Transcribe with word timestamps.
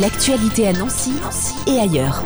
L'actualité 0.00 0.68
à 0.68 0.74
Nancy, 0.74 1.12
et 1.66 1.78
ailleurs. 1.78 2.22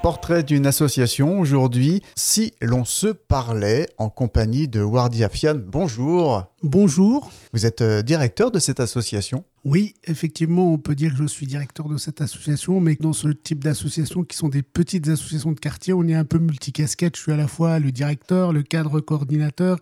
Portrait 0.00 0.44
d'une 0.44 0.64
association 0.64 1.40
aujourd'hui, 1.40 2.02
si 2.14 2.54
l'on 2.62 2.84
se 2.84 3.08
parlait 3.08 3.88
en 3.98 4.10
compagnie 4.10 4.68
de 4.68 4.80
Wardi 4.80 5.24
Afian. 5.24 5.56
Bonjour. 5.56 6.44
Bonjour. 6.62 7.32
Vous 7.52 7.66
êtes 7.66 7.80
euh, 7.80 8.02
directeur 8.02 8.52
de 8.52 8.60
cette 8.60 8.78
association 8.78 9.42
Oui, 9.64 9.94
effectivement, 10.04 10.72
on 10.74 10.76
peut 10.76 10.94
dire 10.94 11.12
que 11.12 11.16
je 11.16 11.26
suis 11.26 11.46
directeur 11.46 11.88
de 11.88 11.96
cette 11.96 12.20
association, 12.20 12.80
mais 12.80 12.96
dans 13.00 13.14
ce 13.14 13.28
type 13.28 13.64
d'associations 13.64 14.22
qui 14.22 14.36
sont 14.36 14.50
des 14.50 14.62
petites 14.62 15.08
associations 15.08 15.52
de 15.52 15.58
quartier, 15.58 15.94
on 15.94 16.06
est 16.06 16.14
un 16.14 16.26
peu 16.26 16.38
multicasquette. 16.38 17.16
Je 17.16 17.22
suis 17.22 17.32
à 17.32 17.36
la 17.36 17.48
fois 17.48 17.78
le 17.78 17.90
directeur, 17.90 18.52
le 18.52 18.62
cadre 18.62 19.00
coordinateur, 19.00 19.78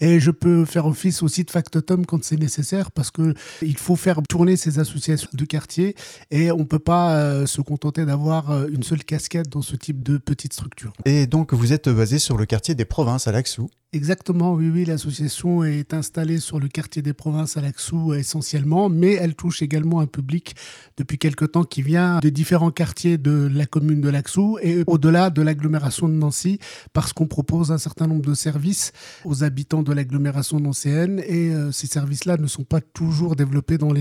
et 0.00 0.18
je 0.18 0.30
peux 0.30 0.64
faire 0.64 0.86
office 0.86 1.22
aussi 1.22 1.44
de 1.44 1.50
factotum 1.50 2.06
quand 2.06 2.24
c'est 2.24 2.38
nécessaire, 2.38 2.90
parce 2.90 3.10
que 3.10 3.34
il 3.60 3.76
faut 3.76 3.96
faire 3.96 4.22
tourner 4.26 4.56
ces 4.56 4.78
associations 4.78 5.28
de 5.34 5.44
quartier, 5.44 5.94
et 6.30 6.50
on 6.50 6.60
ne 6.60 6.64
peut 6.64 6.78
pas 6.78 7.16
euh, 7.16 7.44
se 7.44 7.60
contenter 7.60 8.06
d'avoir 8.06 8.50
euh, 8.50 8.68
une 8.72 8.82
seule 8.82 9.04
casquette 9.04 9.50
dans 9.50 9.62
ce 9.62 9.76
type 9.76 10.02
de 10.02 10.16
petite 10.16 10.54
structure. 10.54 10.94
Et 11.04 11.26
donc 11.26 11.52
vous 11.52 11.74
êtes 11.74 11.90
basé 11.90 12.18
sur 12.18 12.38
le 12.38 12.46
quartier 12.46 12.74
des 12.74 12.86
provinces 12.86 13.28
à 13.28 13.32
Laxou 13.32 13.68
Exactement, 13.94 14.52
oui, 14.52 14.68
oui, 14.68 14.84
l'association 14.84 15.64
est 15.64 15.94
installée 15.94 16.40
sur 16.40 16.60
le 16.60 16.68
quartier 16.68 17.00
des 17.00 17.14
provinces 17.14 17.56
à 17.56 17.62
Laxou 17.62 18.12
essentiellement, 18.12 18.90
mais 18.90 19.14
elle 19.14 19.34
touche 19.34 19.62
également 19.62 20.00
un 20.00 20.06
public 20.06 20.54
depuis 20.98 21.16
quelque 21.16 21.46
temps 21.46 21.64
qui 21.64 21.80
vient 21.80 22.18
des 22.18 22.30
différents 22.30 22.70
quartiers 22.70 23.16
de 23.16 23.48
la 23.50 23.64
commune 23.64 24.02
de 24.02 24.10
Laxou 24.10 24.58
et 24.60 24.84
au-delà 24.86 25.30
de 25.30 25.40
l'agglomération 25.40 26.06
de 26.06 26.12
Nancy, 26.12 26.58
parce 26.92 27.14
qu'on 27.14 27.26
propose 27.26 27.72
un 27.72 27.78
certain 27.78 28.06
nombre 28.06 28.26
de 28.26 28.34
services 28.34 28.92
aux 29.24 29.42
habitants 29.42 29.82
de 29.82 29.94
l'agglomération 29.94 30.60
nancéenne 30.60 31.22
et 31.26 31.48
euh, 31.54 31.72
ces 31.72 31.86
services-là 31.86 32.36
ne 32.36 32.46
sont 32.46 32.64
pas 32.64 32.82
toujours 32.82 33.36
développés 33.36 33.78
dans 33.78 33.94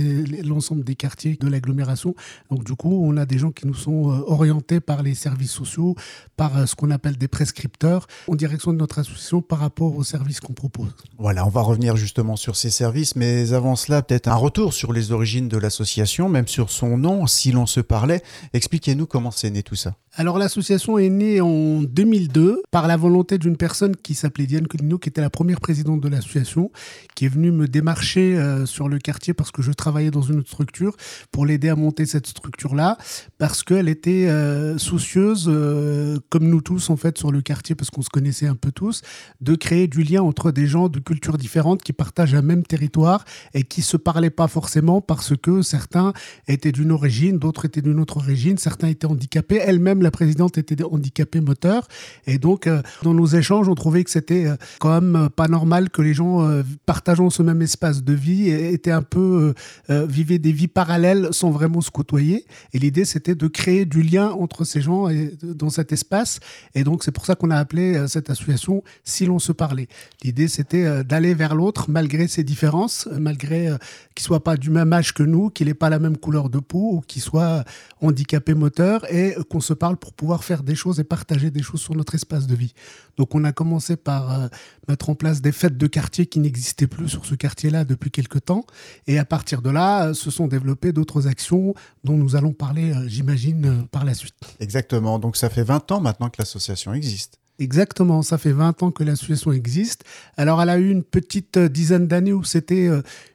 l'ensemble 0.43 0.83
des 0.83 0.95
quartiers 0.95 1.37
de 1.39 1.47
l'agglomération. 1.47 2.13
Donc 2.51 2.65
du 2.65 2.75
coup, 2.75 3.05
on 3.05 3.15
a 3.15 3.25
des 3.25 3.37
gens 3.37 3.51
qui 3.51 3.65
nous 3.65 3.73
sont 3.73 4.11
euh, 4.11 4.21
orientés 4.27 4.81
par 4.81 5.01
les 5.01 5.15
services 5.15 5.51
sociaux, 5.51 5.95
par 6.35 6.57
euh, 6.57 6.65
ce 6.65 6.75
qu'on 6.75 6.91
appelle 6.91 7.15
des 7.15 7.29
prescripteurs, 7.29 8.05
en 8.27 8.35
direction 8.35 8.73
de 8.73 8.77
notre 8.79 8.99
association 8.99 9.41
par 9.41 9.59
rapport 9.59 9.76
aux 9.85 10.03
services 10.03 10.39
qu'on 10.39 10.53
propose. 10.53 10.89
Voilà, 11.17 11.45
on 11.45 11.49
va 11.49 11.61
revenir 11.61 11.95
justement 11.95 12.35
sur 12.35 12.55
ces 12.55 12.69
services, 12.69 13.15
mais 13.15 13.53
avant 13.53 13.75
cela, 13.75 14.01
peut-être 14.01 14.27
un 14.27 14.35
retour 14.35 14.73
sur 14.73 14.93
les 14.93 15.11
origines 15.11 15.47
de 15.47 15.57
l'association, 15.57 16.29
même 16.29 16.47
sur 16.47 16.69
son 16.69 16.97
nom, 16.97 17.27
si 17.27 17.51
l'on 17.51 17.65
se 17.65 17.79
parlait. 17.79 18.23
Expliquez-nous 18.53 19.05
comment 19.05 19.31
c'est 19.31 19.49
né 19.49 19.63
tout 19.63 19.75
ça. 19.75 19.95
Alors 20.19 20.39
l'association 20.39 20.97
est 20.97 21.09
née 21.09 21.41
en 21.41 21.83
2002 21.83 22.63
par 22.71 22.87
la 22.87 22.97
volonté 22.97 23.37
d'une 23.37 23.55
personne 23.55 23.95
qui 23.95 24.15
s'appelait 24.15 24.47
Diane 24.47 24.65
Colino, 24.65 24.97
qui 24.97 25.09
était 25.09 25.21
la 25.21 25.29
première 25.29 25.59
présidente 25.59 26.01
de 26.01 26.09
l'association, 26.09 26.71
qui 27.15 27.25
est 27.25 27.29
venue 27.29 27.51
me 27.51 27.67
démarcher 27.67 28.35
euh, 28.35 28.65
sur 28.65 28.89
le 28.89 28.97
quartier 28.97 29.35
parce 29.35 29.51
que 29.51 29.61
je 29.61 29.71
travaillais 29.71 30.09
dans 30.09 30.23
une 30.23 30.39
autre 30.39 30.49
structure 30.49 30.95
pour 31.31 31.45
l'aider 31.45 31.69
à 31.69 31.75
monter 31.75 32.07
cette 32.07 32.25
structure-là, 32.25 32.97
parce 33.37 33.61
qu'elle 33.61 33.87
était 33.87 34.27
euh, 34.27 34.79
soucieuse, 34.79 35.45
euh, 35.47 36.17
comme 36.29 36.49
nous 36.49 36.61
tous 36.61 36.89
en 36.89 36.97
fait 36.97 37.15
sur 37.19 37.31
le 37.31 37.43
quartier, 37.43 37.75
parce 37.75 37.91
qu'on 37.91 38.01
se 38.01 38.09
connaissait 38.09 38.47
un 38.47 38.55
peu 38.55 38.71
tous, 38.71 39.03
de 39.41 39.53
créer 39.53 39.66
du 39.67 40.03
lien 40.03 40.23
entre 40.23 40.51
des 40.51 40.65
gens 40.65 40.87
de 40.87 40.99
cultures 40.99 41.37
différentes 41.37 41.83
qui 41.83 41.91
partagent 41.91 42.33
un 42.33 42.41
même 42.41 42.63
territoire 42.63 43.25
et 43.53 43.63
qui 43.63 43.81
se 43.81 43.97
parlaient 43.97 44.29
pas 44.29 44.47
forcément 44.47 45.01
parce 45.01 45.35
que 45.35 45.61
certains 45.61 46.13
étaient 46.47 46.71
d'une 46.71 46.91
origine, 46.91 47.37
d'autres 47.37 47.65
étaient 47.65 47.81
d'une 47.81 47.99
autre 47.99 48.17
origine, 48.17 48.57
certains 48.57 48.87
étaient 48.87 49.07
handicapés, 49.07 49.59
elle-même 49.61 50.01
la 50.01 50.11
présidente 50.11 50.57
était 50.57 50.81
handicapée 50.83 51.41
moteur. 51.41 51.87
Et 52.27 52.37
donc, 52.37 52.67
euh, 52.67 52.81
dans 53.03 53.13
nos 53.13 53.25
échanges, 53.25 53.67
on 53.67 53.75
trouvait 53.75 54.05
que 54.05 54.09
c'était 54.09 54.45
euh, 54.45 54.55
quand 54.79 55.01
même 55.01 55.15
euh, 55.15 55.29
pas 55.29 55.49
normal 55.49 55.89
que 55.89 56.01
les 56.01 56.13
gens 56.13 56.47
partageant 56.85 57.29
ce 57.29 57.43
même 57.43 57.61
espace 57.61 58.03
de 58.03 58.13
vie 58.13 58.49
étaient 58.49 58.91
un 58.91 59.01
peu, 59.01 59.53
vivaient 59.89 60.39
des 60.39 60.51
vies 60.51 60.67
parallèles 60.67 61.29
sans 61.31 61.51
vraiment 61.51 61.81
se 61.81 61.91
côtoyer. 61.91 62.45
Et 62.73 62.79
l'idée, 62.79 63.05
c'était 63.05 63.35
de 63.35 63.47
créer 63.47 63.85
du 63.85 64.01
lien 64.01 64.29
entre 64.29 64.63
ces 64.63 64.81
gens 64.81 65.09
et, 65.09 65.33
dans 65.43 65.69
cet 65.69 65.91
espace. 65.91 66.39
Et 66.75 66.83
donc, 66.83 67.03
c'est 67.03 67.11
pour 67.11 67.25
ça 67.25 67.35
qu'on 67.35 67.49
a 67.49 67.57
appelé 67.57 68.07
cette 68.07 68.29
association 68.29 68.83
Si 69.03 69.25
l'on 69.25 69.39
se 69.39 69.51
parler. 69.57 69.89
L'idée, 70.23 70.47
c'était 70.47 71.03
d'aller 71.03 71.33
vers 71.33 71.55
l'autre 71.55 71.89
malgré 71.89 72.27
ses 72.27 72.43
différences, 72.43 73.09
malgré 73.19 73.69
qu'il 74.15 74.23
soit 74.23 74.43
pas 74.43 74.55
du 74.55 74.69
même 74.69 74.93
âge 74.93 75.13
que 75.13 75.23
nous, 75.23 75.49
qu'il 75.49 75.67
n'ait 75.67 75.73
pas 75.73 75.89
la 75.89 75.99
même 75.99 76.17
couleur 76.17 76.49
de 76.49 76.59
peau 76.59 76.93
ou 76.93 77.01
qu'il 77.01 77.21
soit 77.21 77.65
handicapé 78.01 78.53
moteur 78.53 79.11
et 79.11 79.35
qu'on 79.49 79.59
se 79.59 79.73
parle 79.73 79.97
pour 79.97 80.13
pouvoir 80.13 80.43
faire 80.43 80.63
des 80.63 80.75
choses 80.75 80.99
et 80.99 81.03
partager 81.03 81.51
des 81.51 81.63
choses 81.63 81.81
sur 81.81 81.95
notre 81.95 82.15
espace 82.15 82.47
de 82.47 82.55
vie. 82.55 82.73
Donc 83.17 83.33
on 83.35 83.43
a 83.43 83.51
commencé 83.51 83.95
par 83.95 84.31
euh, 84.31 84.47
mettre 84.87 85.09
en 85.09 85.15
place 85.15 85.41
des 85.41 85.51
fêtes 85.51 85.77
de 85.77 85.87
quartier 85.87 86.27
qui 86.27 86.39
n'existaient 86.39 86.87
plus 86.87 87.09
sur 87.09 87.25
ce 87.25 87.35
quartier-là 87.35 87.85
depuis 87.85 88.11
quelque 88.11 88.39
temps. 88.39 88.65
Et 89.07 89.17
à 89.17 89.25
partir 89.25 89.61
de 89.61 89.69
là, 89.69 90.07
euh, 90.07 90.13
se 90.13 90.31
sont 90.31 90.47
développées 90.47 90.91
d'autres 90.91 91.27
actions 91.27 91.73
dont 92.03 92.17
nous 92.17 92.35
allons 92.35 92.53
parler, 92.53 92.93
euh, 92.93 93.07
j'imagine, 93.07 93.87
par 93.91 94.05
la 94.05 94.13
suite. 94.13 94.35
Exactement. 94.59 95.19
Donc 95.19 95.35
ça 95.37 95.49
fait 95.49 95.63
20 95.63 95.91
ans 95.91 96.01
maintenant 96.01 96.29
que 96.29 96.37
l'association 96.39 96.93
existe. 96.93 97.39
Exactement, 97.59 98.21
ça 98.21 98.37
fait 98.37 98.51
20 98.51 98.83
ans 98.83 98.91
que 98.91 99.03
l'association 99.03 99.51
existe. 99.51 100.03
Alors 100.37 100.61
elle 100.61 100.69
a 100.69 100.77
eu 100.77 100.89
une 100.89 101.03
petite 101.03 101.57
dizaine 101.57 102.07
d'années 102.07 102.33
où 102.33 102.43
c'était 102.43 102.89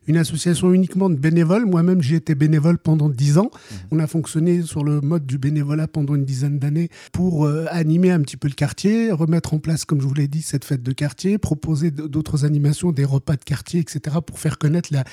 une 0.07 0.17
association 0.17 0.73
uniquement 0.73 1.11
de 1.11 1.15
bénévoles. 1.15 1.67
Moi-même, 1.67 2.03
j'ai 2.03 2.17
été 2.17 2.35
bénévole 2.35 2.79
pendant 2.79 3.09
dix 3.09 3.39
ans. 3.39 3.51
Mmh. 3.53 3.75
On 3.93 3.99
a 3.99 4.07
fonctionné 4.07 4.63
sur 4.63 4.85
le 4.85 5.01
mode 5.01 5.27
du 5.27 5.39
bénévolat 5.39 5.89
pendant 5.89 6.15
une 6.15 6.25
dizaine 6.25 6.59
d'années 6.59 6.89
pour 7.13 7.47
euh, 7.47 7.67
animer 7.71 8.11
un 8.11 8.21
petit 8.21 8.37
peu 8.37 8.49
le 8.49 8.55
quartier, 8.55 9.13
remettre 9.13 9.55
en 9.55 9.59
place, 9.59 9.85
comme 9.85 10.01
je 10.01 10.07
vous 10.07 10.15
l'ai 10.15 10.29
dit, 10.29 10.43
cette 10.43 10.65
fête 10.65 10.83
de 10.83 10.93
quartier, 10.93 11.39
proposer 11.39 11.91
d'autres 11.91 12.45
animations, 12.45 12.93
des 12.93 13.05
repas 13.05 13.37
de 13.37 13.45
quartier, 13.45 13.81
etc., 13.81 14.17
pour 14.27 14.39
faire 14.39 14.59
connaître 14.59 14.91
la, 14.93 15.05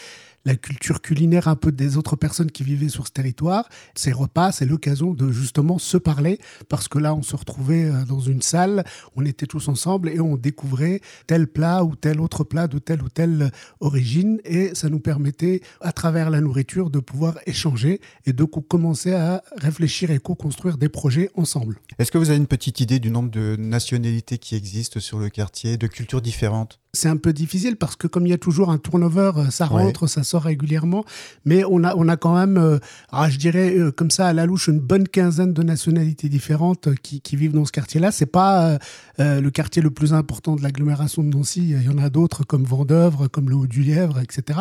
la 0.46 0.56
culture 0.56 1.02
culinaire 1.02 1.48
un 1.48 1.56
peu 1.56 1.72
des 1.72 1.98
autres 1.98 2.16
personnes 2.16 2.52
qui 2.52 2.64
vivaient 2.64 2.90
sur 2.90 3.08
ce 3.08 3.12
territoire. 3.12 3.68
Ces 3.96 4.12
repas, 4.12 4.52
c'est 4.52 4.66
l'occasion 4.66 5.14
de 5.14 5.32
justement 5.32 5.78
se 5.78 5.98
parler 5.98 6.40
parce 6.70 6.88
que 6.88 7.00
là, 7.00 7.14
on 7.14 7.22
se 7.22 7.36
retrouvait 7.36 7.86
euh, 7.86 8.06
dans 8.06 8.20
une 8.20 8.42
salle, 8.42 8.84
on 9.16 9.26
était 9.26 9.46
tous 9.46 9.68
ensemble 9.68 10.10
et 10.10 10.20
on 10.20 10.38
découvrait 10.38 11.02
tel 11.28 11.48
plat 11.48 11.84
ou 11.84 11.96
tel 11.96 12.20
autre 12.22 12.44
plat 12.44 12.68
de 12.68 12.80
telle 12.80 13.02
ou 13.04 13.10
telle 13.10 13.52
origine 13.80 14.40
et 14.46 14.74
ça 14.76 14.90
nous 14.90 15.00
permettait, 15.00 15.62
à 15.82 15.92
travers 15.92 16.30
la 16.30 16.42
nourriture, 16.42 16.90
de 16.90 17.00
pouvoir 17.00 17.38
échanger 17.46 18.02
et 18.26 18.34
de 18.34 18.44
commencer 18.44 19.14
à 19.14 19.44
réfléchir 19.58 20.12
et 20.12 20.20
co-construire 20.20 20.78
des 20.78 20.90
projets 20.90 21.30
ensemble. 21.36 21.80
Est-ce 21.98 22.12
que 22.12 22.18
vous 22.18 22.30
avez 22.30 22.38
une 22.38 22.48
petite 22.48 22.80
idée 22.80 23.00
du 23.00 23.12
nombre 23.12 23.30
de 23.30 23.56
nationalités 23.58 24.38
qui 24.38 24.56
existent 24.56 25.00
sur 25.00 25.20
le 25.20 25.30
quartier, 25.30 25.78
de 25.78 25.88
cultures 25.88 26.22
différentes? 26.22 26.80
C'est 26.94 27.08
un 27.08 27.18
peu 27.18 27.34
difficile 27.34 27.76
parce 27.76 27.96
que 27.96 28.08
comme 28.08 28.26
il 28.26 28.30
y 28.30 28.34
a 28.34 28.38
toujours 28.38 28.72
un 28.72 28.80
turnover, 28.80 29.32
euh, 29.38 29.50
ça 29.52 29.66
rentre, 29.66 30.08
ça 30.08 30.24
sort 30.24 30.44
régulièrement. 30.44 31.06
Mais 31.46 31.64
on 31.70 31.84
a, 31.84 31.96
on 31.96 32.08
a 32.08 32.18
quand 32.18 32.36
même, 32.36 32.58
euh, 32.58 32.80
ah, 33.12 33.30
je 33.30 33.38
dirais 33.38 33.78
euh, 33.78 33.92
comme 33.92 34.10
ça 34.10 34.28
à 34.28 34.34
la 34.34 34.46
louche, 34.46 34.68
une 34.68 34.80
bonne 34.80 35.08
quinzaine 35.08 35.54
de 35.54 35.62
nationalités 35.62 36.30
différentes 36.30 36.96
qui, 36.96 37.22
qui 37.22 37.36
vivent 37.36 37.54
dans 37.54 37.66
ce 37.66 37.72
quartier-là. 37.72 38.12
C'est 38.12 38.26
pas 38.26 38.80
le 39.18 39.50
quartier 39.50 39.82
le 39.82 39.92
plus 39.92 40.14
important 40.14 40.56
de 40.56 40.64
l'agglomération 40.64 41.24
de 41.24 41.28
Nancy. 41.28 41.72
Il 41.72 41.84
y 41.84 41.90
en 41.90 41.98
a 41.98 42.10
d'autres 42.10 42.44
comme 42.44 42.64
Vendœuvre, 42.64 43.28
comme 43.28 43.50
le 43.50 43.56
Haut-du-Lièvre, 43.56 44.20
etc. 44.20 44.60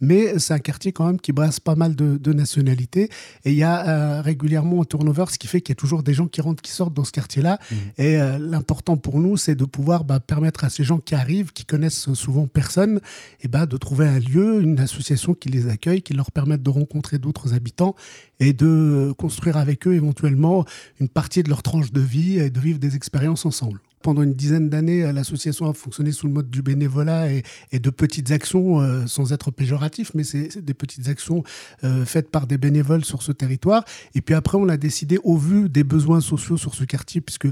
Mais 0.00 0.38
c'est 0.38 0.54
un 0.54 0.58
quartier 0.58 0.92
quand 0.92 1.06
même 1.06 1.20
qui 1.20 1.32
brasse 1.32 1.60
pas 1.60 1.74
mal 1.74 1.96
de, 1.96 2.16
de 2.16 2.32
nationalités. 2.32 3.10
Et 3.44 3.50
il 3.52 3.56
y 3.56 3.64
a 3.64 4.22
régulièrement 4.22 4.82
un 4.82 4.84
turnover, 4.84 5.24
ce 5.30 5.38
qui 5.38 5.46
fait 5.46 5.60
qu'il 5.60 5.72
y 5.72 5.76
a 5.76 5.80
toujours 5.80 6.02
des 6.02 6.14
gens 6.14 6.26
qui 6.26 6.40
rentrent, 6.40 6.62
qui 6.62 6.70
sortent 6.70 6.94
dans 6.94 7.04
ce 7.04 7.12
quartier-là. 7.12 7.58
Mmh. 7.70 7.74
Et 7.98 8.18
l'important 8.38 8.96
pour 8.96 9.18
nous, 9.18 9.36
c'est 9.36 9.54
de 9.54 9.64
pouvoir 9.64 10.04
bah, 10.04 10.20
permettre 10.20 10.64
à 10.64 10.70
ces 10.70 10.84
gens 10.84 10.98
qui 10.98 11.14
arrivent, 11.14 11.52
qui 11.52 11.65
connaissent 11.66 12.12
souvent 12.14 12.46
personne, 12.46 12.98
et 13.40 13.44
eh 13.44 13.48
ben, 13.48 13.66
de 13.66 13.76
trouver 13.76 14.06
un 14.06 14.18
lieu, 14.18 14.62
une 14.62 14.80
association 14.80 15.34
qui 15.34 15.48
les 15.48 15.68
accueille, 15.68 16.02
qui 16.02 16.14
leur 16.14 16.30
permette 16.30 16.62
de 16.62 16.70
rencontrer 16.70 17.18
d'autres 17.18 17.54
habitants 17.54 17.94
et 18.40 18.52
de 18.52 19.12
construire 19.18 19.56
avec 19.56 19.86
eux 19.86 19.94
éventuellement 19.94 20.64
une 21.00 21.08
partie 21.08 21.42
de 21.42 21.48
leur 21.48 21.62
tranche 21.62 21.92
de 21.92 22.00
vie 22.00 22.38
et 22.38 22.50
de 22.50 22.60
vivre 22.60 22.78
des 22.78 22.96
expériences 22.96 23.46
ensemble 23.46 23.80
pendant 24.02 24.22
une 24.22 24.34
dizaine 24.34 24.68
d'années, 24.68 25.02
euh, 25.02 25.12
l'association 25.12 25.68
a 25.68 25.72
fonctionné 25.72 26.12
sous 26.12 26.26
le 26.26 26.32
mode 26.32 26.50
du 26.50 26.62
bénévolat 26.62 27.28
et, 27.32 27.42
de 27.72 27.90
petites 27.90 28.30
actions, 28.30 28.80
euh, 28.80 29.06
sans 29.06 29.32
être 29.32 29.50
péjoratif, 29.50 30.12
mais 30.14 30.24
c'est 30.24 30.58
des 30.58 30.74
petites 30.74 31.08
actions 31.08 31.42
euh, 31.84 32.04
faites 32.04 32.30
par 32.30 32.46
des 32.46 32.58
bénévoles 32.58 33.04
sur 33.04 33.22
ce 33.22 33.32
territoire. 33.32 33.84
Et 34.14 34.20
puis 34.20 34.34
après, 34.34 34.58
on 34.58 34.68
a 34.68 34.76
décidé, 34.76 35.18
au 35.24 35.36
vu 35.36 35.68
des 35.68 35.84
besoins 35.84 36.20
sociaux 36.20 36.56
sur 36.56 36.74
ce 36.74 36.84
quartier, 36.84 37.20
puisque 37.20 37.48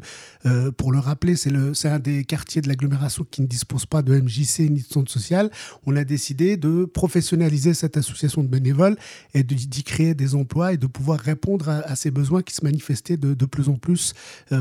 pour 0.76 0.92
le 0.92 0.98
rappeler, 0.98 1.36
c'est 1.36 1.88
un 1.88 1.98
des 1.98 2.24
quartiers 2.24 2.60
de 2.60 2.68
l'agglomération 2.68 3.26
qui 3.30 3.42
ne 3.42 3.46
dispose 3.46 3.86
pas 3.86 4.02
de 4.02 4.14
MJC 4.14 4.60
ni 4.70 4.82
de 4.82 4.86
centre 4.86 5.10
social, 5.10 5.50
on 5.86 5.96
a 5.96 6.04
décidé 6.04 6.56
de 6.56 6.84
professionnaliser 6.84 7.74
cette 7.74 7.96
association 7.96 8.42
de 8.42 8.48
bénévoles 8.48 8.96
et 9.32 9.42
d'y 9.42 9.82
créer 9.82 10.14
des 10.14 10.34
emplois 10.34 10.72
et 10.72 10.76
de 10.76 10.86
pouvoir 10.86 11.18
répondre 11.18 11.68
à, 11.68 11.96
ces 11.96 12.10
besoins 12.10 12.42
qui 12.42 12.54
se 12.54 12.64
manifestaient 12.64 13.16
de, 13.16 13.34
de 13.34 13.46
plus 13.46 13.68
en 13.68 13.74
plus 13.74 14.14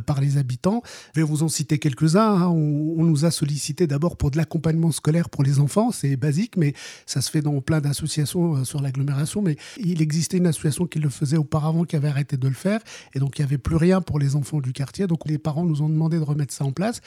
par 0.06 0.21
les 0.21 0.38
habitants. 0.38 0.81
Je 1.15 1.21
vais 1.21 1.27
vous 1.27 1.44
en 1.44 1.50
citer 1.50 1.73
quelques-uns. 1.80 2.36
Hein. 2.36 2.48
On, 2.48 3.04
nous 3.04 3.25
a 3.25 3.31
sollicité 3.31 3.86
d'abord 3.86 4.16
pour 4.16 4.31
de 4.31 4.38
l'accompagnement 4.38 4.92
scolaire 4.92 5.30
pour 5.30 5.44
les 5.44 5.60
enfants, 5.60 5.92
c'est 5.92 6.16
basique, 6.16 6.56
mais 6.58 6.74
ça 7.06 7.22
se 7.22 7.30
fait 7.30 7.42
dans 7.42 7.60
plein 7.62 7.81
d'associations 7.81 8.56
euh, 8.56 8.64
sur 8.64 8.81
l'agglomération. 8.81 9.42
Mais 9.42 9.58
il 9.78 10.02
existait 10.02 10.38
une 10.38 10.48
association 10.48 10.88
qui 10.88 11.00
le 11.00 11.10
faisait 11.10 11.38
auparavant, 11.38 11.84
qui 11.84 11.96
avait 11.96 12.08
arrêté 12.08 12.38
de 12.38 12.48
le 12.48 12.54
faire, 12.54 12.80
et 13.14 13.20
donc 13.20 13.38
il 13.38 13.42
n'y 13.42 13.46
avait 13.46 13.58
plus 13.58 13.75
rien 13.75 14.02
pour 14.02 14.20
les 14.20 14.36
enfants 14.36 14.62
du 14.62 14.74
quartier. 14.74 15.08
Donc 15.08 15.28
les 15.28 15.38
parents 15.38 15.66
nous 15.66 15.81
ont 15.81 15.90
demandé 15.90 16.18
de 16.18 16.24
remettre 16.24 16.54
ça 16.54 16.66
en 16.66 16.72
place. 16.72 17.02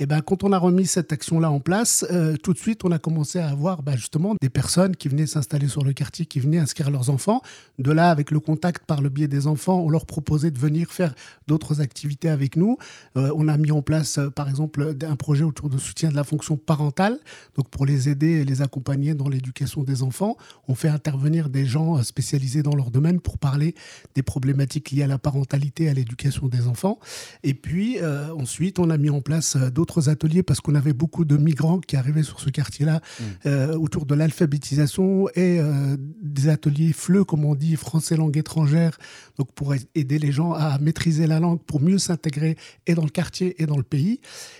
Et 0.00 0.06
ben 0.06 0.20
quand 0.20 0.44
on 0.44 0.52
a 0.52 0.58
remis 0.58 0.86
cette 0.86 1.12
action-là 1.12 1.50
en 1.50 1.60
place, 1.60 2.06
euh, 2.10 2.36
tout 2.36 2.52
de 2.52 2.58
suite 2.58 2.84
on 2.84 2.92
a 2.92 2.98
commencé 2.98 3.38
à 3.38 3.48
avoir 3.48 3.82
bah, 3.82 3.96
justement 3.96 4.34
des 4.40 4.48
personnes 4.48 4.94
qui 4.94 5.08
venaient 5.08 5.26
s'installer 5.26 5.68
sur 5.68 5.82
le 5.82 5.92
quartier, 5.92 6.26
qui 6.26 6.40
venaient 6.40 6.58
inscrire 6.58 6.90
leurs 6.90 7.10
enfants. 7.10 7.42
De 7.78 7.90
là, 7.90 8.10
avec 8.10 8.30
le 8.30 8.40
contact 8.40 8.84
par 8.86 9.02
le 9.02 9.08
biais 9.08 9.28
des 9.28 9.46
enfants, 9.46 9.80
on 9.80 9.90
leur 9.90 10.06
proposait 10.06 10.50
de 10.50 10.58
venir 10.58 10.90
faire 10.90 11.14
d'autres 11.46 11.80
activités 11.80 12.28
avec 12.28 12.56
nous. 12.56 12.78
Euh, 13.16 13.32
on 13.36 13.48
a 13.48 13.56
mis 13.56 13.72
en 13.72 13.82
place, 13.82 14.07
euh, 14.16 14.30
par 14.30 14.48
exemple, 14.48 14.96
un 15.02 15.16
projet 15.16 15.44
autour 15.44 15.68
de 15.68 15.76
soutien 15.76 16.08
de 16.08 16.16
la 16.16 16.24
fonction 16.24 16.56
parentale, 16.56 17.18
donc 17.56 17.68
pour 17.68 17.84
les 17.84 18.08
aider 18.08 18.40
et 18.40 18.44
les 18.44 18.62
accompagner 18.62 19.14
dans 19.14 19.28
l'éducation 19.28 19.82
des 19.82 20.02
enfants. 20.02 20.36
On 20.68 20.74
fait 20.74 20.88
intervenir 20.88 21.50
des 21.50 21.66
gens 21.66 22.02
spécialisés 22.02 22.62
dans 22.62 22.74
leur 22.74 22.90
domaine 22.90 23.20
pour 23.20 23.38
parler 23.38 23.74
des 24.14 24.22
problématiques 24.22 24.90
liées 24.90 25.02
à 25.02 25.06
la 25.06 25.18
parentalité 25.18 25.84
et 25.84 25.88
à 25.90 25.94
l'éducation 25.94 26.46
des 26.46 26.66
enfants. 26.66 26.98
Et 27.42 27.54
puis 27.54 27.98
ensuite, 28.36 28.78
on 28.78 28.90
a 28.90 28.96
mis 28.96 29.10
en 29.10 29.20
place 29.20 29.56
d'autres 29.56 30.08
ateliers 30.08 30.42
parce 30.42 30.60
qu'on 30.60 30.74
avait 30.74 30.92
beaucoup 30.92 31.24
de 31.24 31.36
migrants 31.36 31.80
qui 31.80 31.96
arrivaient 31.96 32.22
sur 32.22 32.40
ce 32.40 32.50
quartier-là 32.50 33.00
mm. 33.00 33.24
euh, 33.46 33.76
autour 33.76 34.06
de 34.06 34.14
l'alphabétisation 34.14 35.28
et 35.34 35.60
euh, 35.60 35.96
des 36.22 36.48
ateliers 36.48 36.92
FLE, 36.92 37.24
comme 37.24 37.44
on 37.44 37.54
dit, 37.54 37.76
français 37.76 38.16
langue 38.16 38.36
étrangère, 38.36 38.98
donc 39.38 39.52
pour 39.52 39.74
aider 39.94 40.18
les 40.18 40.32
gens 40.32 40.52
à 40.52 40.78
maîtriser 40.78 41.26
la 41.26 41.40
langue, 41.40 41.60
pour 41.62 41.80
mieux 41.80 41.98
s'intégrer 41.98 42.56
et 42.86 42.94
dans 42.94 43.04
le 43.04 43.10
quartier 43.10 43.60
et 43.62 43.66
dans 43.66 43.76
le 43.76 43.82
pays. 43.82 43.97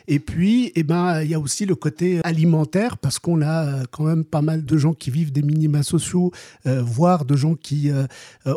Et 0.06 0.19
puis, 0.19 0.73
eh 0.75 0.82
ben, 0.82 1.23
il 1.23 1.31
y 1.31 1.35
a 1.35 1.40
aussi 1.40 1.67
le 1.67 1.75
côté 1.75 2.20
alimentaire 2.25 2.99
parce 2.99 3.19
qu'on 3.19 3.43
a 3.43 3.67
euh, 3.67 3.85
quand 3.90 4.05
même 4.05 4.25
pas 4.25 4.43
mal 4.43 4.64
de 4.64 4.76
gens 4.76 4.94
qui 4.94 5.11
vivent 5.11 5.32
des 5.32 5.43
minima 5.43 5.82
sociaux, 5.82 6.32
voire 6.64 7.25
de 7.25 7.37
gens 7.37 7.55
qui, 7.55 7.90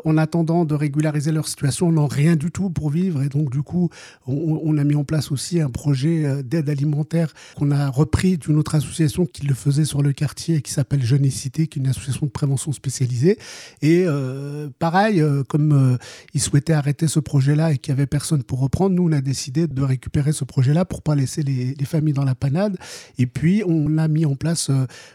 en 0.06 0.18
attendant 0.18 0.66
de 0.66 0.76
régulariser 0.76 1.32
leur 1.32 1.48
situation, 1.48 1.92
n'ont 1.92 2.08
rien 2.08 2.36
du 2.36 2.52
tout 2.52 2.70
pour 2.70 2.90
vivre. 2.90 3.22
Et 3.22 3.30
donc, 3.30 3.52
du 3.52 3.62
coup, 3.62 3.90
on, 4.28 4.78
a 4.78 4.84
mis 4.84 4.96
en 4.96 5.04
place 5.04 5.32
aussi 5.32 5.62
un 5.62 5.70
projet 5.70 6.44
d'aide 6.44 6.70
alimentaire 6.70 7.34
qu'on 7.56 7.72
a 7.72 7.90
repris 7.90 8.38
d'une 8.38 8.58
autre 8.58 8.76
association 8.76 9.26
qui 9.26 9.46
le 9.46 9.54
faisait 9.54 9.86
sur 9.86 10.02
le 10.02 10.14
quartier 10.14 10.62
qui 10.62 10.72
s'appelle 10.72 11.02
Cité, 11.30 11.68
qui 11.68 11.80
est 11.80 11.82
une 11.82 11.90
association 11.90 12.26
de 12.26 12.32
prévention 12.32 12.72
spécialisée. 12.72 13.38
Et 13.82 14.04
euh, 14.06 14.70
pareil, 14.80 15.22
euh, 15.22 15.44
comme 15.44 15.72
euh, 15.72 15.98
ils 16.34 16.42
souhaitaient 16.42 16.74
arrêter 16.74 17.08
ce 17.08 17.20
projet-là 17.20 17.74
et 17.74 17.78
qu'il 17.78 17.94
n'y 17.94 18.00
avait 18.00 18.08
personne 18.08 18.44
pour 18.44 18.60
reprendre, 18.60 18.96
nous, 18.96 19.08
on 19.08 19.12
a 19.12 19.22
décidé 19.22 19.68
de 19.68 19.82
récupérer 19.82 20.32
ce 20.32 20.44
projet-là 20.72 20.86
pour 20.86 21.02
pas 21.02 21.16
laisser 21.16 21.44
les, 21.44 21.76
familles 21.86 22.14
dans 22.14 22.24
la 22.24 22.36
panade. 22.36 22.78
Et 23.18 23.28
puis, 23.28 23.64
on 23.66 23.98
a 23.98 24.08
mis 24.08 24.26
en 24.26 24.36
place 24.36 24.72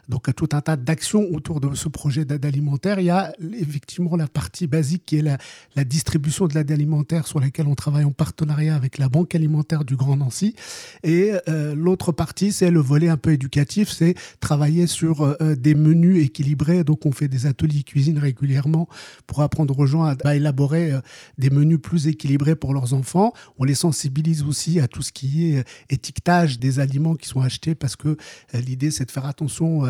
donc 0.08 0.34
tout 0.34 0.48
un 0.52 0.60
tas 0.60 0.76
d'actions 0.76 1.26
autour 1.32 1.60
de 1.60 1.74
ce 1.74 1.88
projet 1.88 2.24
d'aide 2.24 2.44
alimentaire. 2.44 3.00
Il 3.00 3.06
y 3.06 3.10
a 3.10 3.32
effectivement 3.58 4.16
la 4.16 4.28
partie 4.28 4.66
basique 4.66 5.04
qui 5.06 5.18
est 5.18 5.22
la, 5.22 5.84
distribution 5.84 6.46
de 6.46 6.54
l'aide 6.54 6.70
alimentaire 6.72 7.26
sur 7.26 7.40
laquelle 7.40 7.66
on 7.66 7.74
travaille 7.74 8.04
en 8.04 8.10
partenariat 8.10 8.74
avec 8.74 8.98
la 8.98 9.08
Banque 9.08 9.34
alimentaire 9.34 9.84
du 9.84 9.96
Grand 9.96 10.16
Nancy. 10.16 10.54
Et 11.02 11.32
euh, 11.48 11.74
l'autre 11.74 12.12
partie, 12.12 12.52
c'est 12.52 12.70
le 12.70 12.80
volet 12.80 13.08
un 13.08 13.16
peu 13.16 13.32
éducatif, 13.32 13.88
c'est 13.88 14.14
travailler 14.40 14.86
sur 14.86 15.22
euh, 15.22 15.54
des 15.54 15.74
menus 15.74 16.24
équilibrés. 16.24 16.84
Donc, 16.84 17.06
on 17.06 17.12
fait 17.12 17.28
des 17.28 17.46
ateliers 17.46 17.82
cuisine 17.82 18.18
régulièrement 18.18 18.88
pour 19.26 19.42
apprendre 19.42 19.78
aux 19.78 19.86
gens 19.86 20.04
à, 20.04 20.36
élaborer 20.36 20.92
euh, 20.92 21.00
des 21.38 21.50
menus 21.50 21.78
plus 21.80 22.08
équilibrés 22.08 22.56
pour 22.56 22.74
leurs 22.74 22.92
enfants. 22.94 23.32
On 23.58 23.64
les 23.64 23.74
sensibilise 23.74 24.42
aussi 24.42 24.80
à 24.80 24.88
tout 24.88 25.02
ce 25.02 25.12
qui 25.12 25.45
est 25.45 25.45
étiquetage 25.90 26.58
des 26.58 26.80
aliments 26.80 27.14
qui 27.14 27.28
sont 27.28 27.40
achetés 27.40 27.74
parce 27.74 27.96
que 27.96 28.16
l'idée, 28.52 28.90
c'est 28.90 29.04
de 29.04 29.10
faire 29.10 29.26
attention 29.26 29.82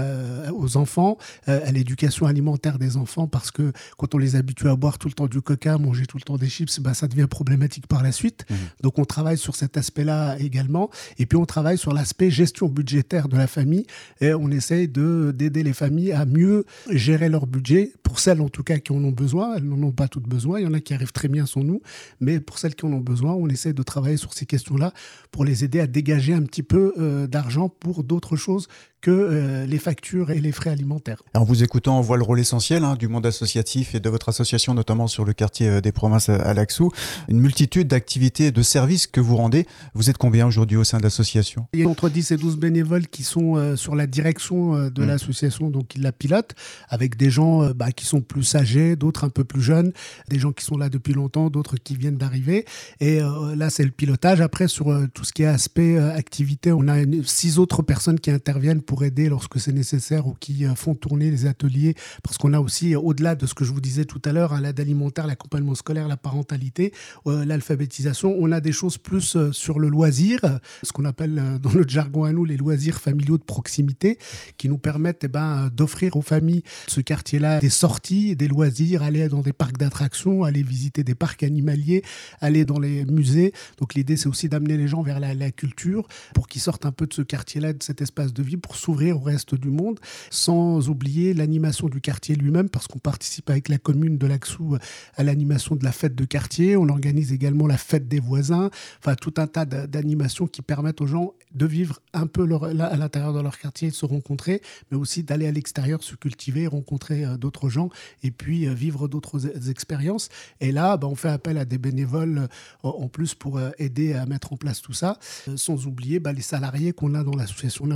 aux 0.53 0.76
enfants, 0.76 1.19
à 1.47 1.70
l'éducation 1.73 2.26
alimentaire 2.26 2.79
des 2.79 2.97
enfants 2.97 3.26
parce 3.26 3.50
que 3.50 3.73
quand 3.97 4.14
on 4.14 4.19
les 4.19 4.37
habitue 4.37 4.69
à 4.69 4.76
boire 4.76 4.99
tout 4.99 5.08
le 5.08 5.14
temps 5.14 5.26
du 5.26 5.41
coca, 5.41 5.79
manger 5.79 6.06
tout 6.06 6.17
le 6.19 6.23
temps 6.23 6.37
des 6.37 6.49
chips, 6.49 6.81
bah, 6.81 6.94
ça 6.94 7.08
devient 7.08 7.26
problématique 7.29 7.87
par 7.87 8.03
la 8.03 8.12
suite. 8.12 8.44
Mmh. 8.49 8.55
Donc, 8.82 8.99
on 8.99 9.05
travaille 9.05 9.38
sur 9.38 9.56
cet 9.56 9.76
aspect-là 9.76 10.37
également. 10.38 10.91
Et 11.19 11.26
puis, 11.26 11.37
on 11.37 11.47
travaille 11.47 11.79
sur 11.79 11.93
l'aspect 11.93 12.31
gestion 12.31 12.69
budgétaire 12.69 13.29
de 13.29 13.37
la 13.37 13.47
famille 13.47 13.87
et 14.20 14.35
on 14.35 14.50
essaye 14.50 14.88
d'aider 14.88 15.62
les 15.62 15.73
familles 15.73 16.12
à 16.12 16.25
mieux 16.25 16.64
gérer 16.91 17.29
leur 17.29 17.47
budget, 17.47 17.93
pour 18.17 18.23
celles 18.23 18.41
en 18.41 18.49
tout 18.49 18.63
cas 18.63 18.79
qui 18.79 18.93
en 18.93 19.05
ont 19.05 19.11
besoin. 19.11 19.57
Elles 19.57 19.65
n'en 19.65 19.89
ont 19.89 19.93
pas 19.93 20.09
toutes 20.09 20.27
besoin, 20.27 20.59
il 20.59 20.63
y 20.63 20.67
en 20.67 20.73
a 20.73 20.81
qui 20.81 20.95
arrivent 20.95 21.13
très 21.13 21.29
bien 21.29 21.45
sans 21.45 21.63
nous, 21.63 21.83
mais 22.19 22.41
pour 22.41 22.59
celles 22.59 22.75
qui 22.75 22.87
en 22.87 22.93
ont 22.95 23.01
besoin, 23.01 23.35
on 23.35 23.47
essaie 23.51 23.75
de 23.75 23.83
travailler 23.83 24.17
sur 24.17 24.33
ces 24.33 24.47
questions-là 24.47 24.95
pour 25.31 25.45
les 25.45 25.65
aider 25.65 25.81
à 25.81 25.87
dégager 25.87 26.33
un 26.33 26.41
petit 26.45 26.63
peu 26.63 26.95
euh, 26.97 27.27
d'argent 27.27 27.69
pour 27.69 28.05
d'autres 28.05 28.37
choses 28.37 28.69
que 29.06 29.12
euh, 29.12 29.67
les 29.67 29.79
factures 29.79 30.32
et 30.32 30.41
les 30.41 30.50
frais 30.50 30.70
alimentaires. 30.70 31.23
En 31.32 31.44
vous 31.44 31.62
écoutant, 31.62 31.97
on 31.97 32.00
voit 32.00 32.17
le 32.17 32.25
rôle 32.25 32.41
essentiel 32.41 32.82
hein, 32.82 32.97
du 32.97 33.06
monde 33.06 33.25
associatif 33.25 33.94
et 33.94 34.00
de 34.00 34.11
votre 34.11 34.31
association, 34.31 34.75
notamment 34.75 35.06
sur 35.06 35.25
le 35.25 35.32
quartier 35.32 35.69
euh, 35.69 35.81
des 35.81 35.93
provinces 35.93 36.29
à 36.29 36.53
Laxou. 36.55 36.91
Une 37.29 37.38
multitude 37.38 37.87
d'activités 37.87 38.47
et 38.47 38.50
de 38.50 38.62
services 38.62 39.06
que 39.06 39.20
vous 39.20 39.37
rendez. 39.37 39.64
Vous 39.94 40.11
êtes 40.11 40.19
combien 40.19 40.44
aujourd'hui 40.44 40.76
au 40.76 40.82
sein 40.82 40.99
de 40.99 41.05
l'association? 41.05 41.69
Il 41.73 41.82
y 41.82 41.85
a 41.85 41.88
entre 41.88 42.08
10 42.08 42.32
et 42.32 42.37
12 42.37 42.56
bénévoles 42.56 43.06
qui 43.06 43.23
sont 43.23 43.55
euh, 43.55 43.76
sur 43.76 43.94
la 43.94 44.08
direction 44.08 44.73
de 44.91 45.05
mmh. 45.05 45.06
l'association, 45.06 45.70
donc 45.70 45.87
qui 45.87 46.00
la 46.00 46.11
pilotent, 46.11 46.56
avec 46.88 47.17
des 47.17 47.31
gens 47.31 47.70
bah, 47.76 47.93
qui 47.93 48.06
sont 48.06 48.23
plus 48.23 48.56
âgés, 48.56 48.97
d'autres 48.97 49.23
un 49.23 49.29
peu 49.29 49.44
plus 49.44 49.62
jeunes, 49.62 49.93
des 50.29 50.41
gens 50.41 50.50
qui 50.50 50.64
sont 50.64 50.76
là 50.76 50.88
depuis 50.88 51.14
longtemps, 51.14 51.49
d'autres 51.49 51.76
qui 51.76 51.94
viennent 51.94 52.17
d'arriver. 52.17 52.64
Et 52.99 53.20
là, 53.55 53.70
c'est 53.70 53.85
le 53.85 53.93
pilotage. 53.93 54.41
Après, 54.41 54.67
sur 54.67 54.87
tout 55.14 55.23
ce 55.23 55.32
qui 55.32 55.44
est 55.44 55.47
aspect 55.47 55.97
activité, 55.97 56.73
on 56.73 56.88
a 56.88 56.97
six 57.23 57.61
autres 57.61 57.82
personnes 57.82 58.19
qui 58.19 58.32
interviennent 58.32 58.82
pour 58.82 58.96
aider 59.05 59.29
lorsque 59.29 59.61
c'est 59.61 59.73
nécessaire 59.73 60.27
ou 60.27 60.35
qui 60.39 60.65
euh, 60.65 60.75
font 60.75 60.95
tourner 60.95 61.31
les 61.31 61.47
ateliers. 61.47 61.95
Parce 62.23 62.39
qu'on 62.39 62.53
a 62.53 62.61
aussi, 62.61 62.95
euh, 62.95 63.01
au-delà 63.01 63.35
de 63.35 63.47
ce 63.47 63.55
que 63.55 63.65
je 63.65 63.73
vous 63.73 63.81
disais 63.81 64.05
tout 64.05 64.23
à 64.25 64.33
l'heure, 64.33 64.53
hein, 64.53 64.61
l'aide 64.61 64.81
alimentaire, 64.81 65.27
l'accompagnement 65.27 65.75
scolaire, 65.75 66.09
la 66.09 66.17
parentalité, 66.17 66.93
euh, 67.27 67.45
l'alphabétisation, 67.45 68.35
on 68.39 68.53
a 68.53 68.61
des 68.61 68.73
choses 68.73 68.99
plus 68.99 69.37
sur 69.53 69.79
le 69.79 69.89
loisir, 69.89 70.41
ce 70.83 70.93
qu'on 70.93 71.05
appelle 71.05 71.59
dans 71.63 71.71
notre 71.71 71.91
jargon 71.91 72.25
à 72.25 72.33
nous 72.33 72.45
les 72.45 72.57
loisirs 72.57 73.01
familiaux 73.01 73.39
de 73.39 73.43
proximité, 73.43 74.19
qui 74.57 74.69
nous 74.69 74.79
permettent 74.79 75.25
eh 75.25 75.29
ben, 75.29 75.71
d'offrir 75.75 76.17
aux 76.17 76.23
familles 76.23 76.63
ce 76.87 77.01
quartier-là 77.01 77.61
des 77.61 77.71
sorties, 77.71 78.37
des 78.37 78.49
loisirs, 78.49 79.03
aller 79.03 79.29
dans 79.29 79.43
des 79.43 79.53
parcs 79.53 79.77
d'attractions, 79.77 80.45
aller 80.45 80.63
visiter 80.63 81.05
des 81.05 81.15
parcs 81.15 81.43
animaliers, 81.43 82.03
aller 82.41 82.65
dans 82.65 82.79
les 82.79 83.05
musées. 83.05 83.53
Donc 83.79 83.95
l'idée, 83.95 84.17
c'est 84.17 84.29
aussi 84.29 84.49
d'amener 84.49 84.77
les 84.77 84.89
gens 84.89 85.03
vers 85.03 85.21
la, 85.21 85.35
la 85.35 85.51
culture 85.51 86.07
pour 86.35 86.49
qu'ils 86.49 86.61
sortent 86.61 86.87
un 86.87 86.93
peu 86.93 87.07
de 87.07 87.15
ce 87.15 87.23
quartier-là, 87.23 87.73
de 87.73 87.83
cet 87.83 88.03
espace 88.03 88.33
de 88.33 88.43
vie, 88.43 88.57
pour 88.57 88.75
s'ouvrir 88.76 89.17
au 89.17 89.20
reste 89.20 89.55
du 89.55 89.70
monde, 89.70 89.99
sans 90.31 90.88
oublier 90.88 91.34
l'animation 91.34 91.88
du 91.88 92.00
quartier 92.00 92.34
lui-même, 92.37 92.69
parce 92.69 92.87
qu'on 92.87 92.99
participe 92.99 93.50
avec 93.50 93.69
la 93.69 93.78
commune 93.78 94.19
de 94.19 94.26
Laxou 94.26 94.76
à 95.17 95.23
l'animation 95.23 95.76
de 95.76 95.84
la 95.84 95.93
fête 95.93 96.14
de 96.14 96.25
quartier. 96.25 96.76
On 96.76 96.88
organise 96.88 97.32
également 97.32 97.67
la 97.67 97.78
fête 97.78 98.08
des 98.08 98.20
voisins, 98.20 98.70
enfin 98.99 99.14
tout 99.14 99.34
un 99.38 99.46
tas 99.46 99.64
d'animations 99.64 100.46
qui 100.46 100.62
permettent 100.62 101.00
aux 101.00 101.06
gens 101.06 101.34
de 101.55 101.67
vivre 101.67 102.00
un 102.12 102.26
peu 102.26 102.46
à 102.52 102.96
l'intérieur 102.96 103.32
de 103.32 103.40
leur 103.40 103.58
quartier, 103.58 103.88
de 103.90 103.94
se 103.94 104.05
rencontrer, 104.05 104.61
mais 104.90 104.96
aussi 104.96 105.23
d'aller 105.23 105.46
à 105.46 105.52
l'extérieur, 105.52 106.02
se 106.02 106.14
cultiver, 106.14 106.67
rencontrer 106.67 107.25
euh, 107.25 107.37
d'autres 107.37 107.69
gens 107.69 107.88
et 108.23 108.31
puis 108.31 108.67
euh, 108.67 108.75
vivre 108.75 109.08
d'autres 109.08 109.46
e-, 109.46 109.70
expériences. 109.70 110.28
Et 110.61 110.73
là, 110.73 110.96
bah, 110.96 111.06
on 111.06 111.14
fait 111.14 111.28
appel 111.28 111.58
à 111.58 111.64
des 111.64 111.78
bénévoles 111.78 112.49
euh, 112.85 112.88
en 112.88 113.09
plus 113.09 113.35
pour 113.35 113.61
aider 113.78 114.12
à 114.12 114.26
mettre 114.26 114.52
en 114.52 114.56
place 114.56 114.83
tout 114.83 114.92
ça, 114.92 115.18
sans 115.56 115.87
oublier 115.87 116.21
bah, 116.21 116.33
les 116.33 116.42
salariés 116.42 116.92
qu'on 116.92 117.14
a 117.14 117.25
dans 117.25 117.35
l'association. 117.35 117.87
On 117.87 117.90